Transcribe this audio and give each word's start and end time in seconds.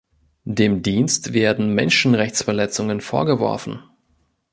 Dem 0.49 0.81
Dienst 0.81 1.31
werden 1.33 1.75
Menschenrechtsverletzungen 1.75 3.01
vorgeworfen. 3.01 3.83